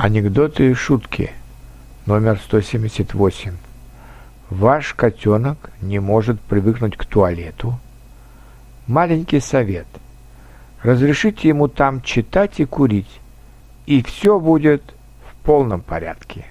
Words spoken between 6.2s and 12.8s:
привыкнуть к туалету. Маленький совет. Разрешите ему там читать и